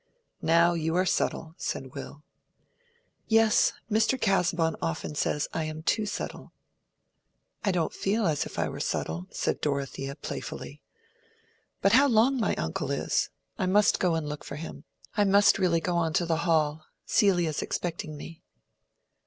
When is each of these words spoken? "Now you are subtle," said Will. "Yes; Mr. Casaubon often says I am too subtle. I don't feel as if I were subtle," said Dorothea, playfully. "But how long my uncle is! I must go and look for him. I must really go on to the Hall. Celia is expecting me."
"Now 0.41 0.73
you 0.73 0.95
are 0.95 1.05
subtle," 1.05 1.53
said 1.59 1.93
Will. 1.93 2.23
"Yes; 3.27 3.71
Mr. 3.87 4.19
Casaubon 4.19 4.75
often 4.81 5.13
says 5.13 5.47
I 5.53 5.65
am 5.65 5.83
too 5.83 6.07
subtle. 6.07 6.53
I 7.63 7.69
don't 7.71 7.93
feel 7.93 8.25
as 8.25 8.43
if 8.47 8.57
I 8.57 8.67
were 8.67 8.79
subtle," 8.79 9.27
said 9.29 9.61
Dorothea, 9.61 10.15
playfully. 10.15 10.81
"But 11.83 11.91
how 11.91 12.07
long 12.07 12.39
my 12.39 12.55
uncle 12.55 12.89
is! 12.89 13.29
I 13.59 13.67
must 13.67 13.99
go 13.99 14.15
and 14.15 14.27
look 14.27 14.43
for 14.43 14.55
him. 14.55 14.85
I 15.15 15.23
must 15.23 15.59
really 15.59 15.79
go 15.79 15.95
on 15.97 16.13
to 16.13 16.25
the 16.25 16.37
Hall. 16.49 16.87
Celia 17.05 17.49
is 17.49 17.61
expecting 17.61 18.17
me." 18.17 18.41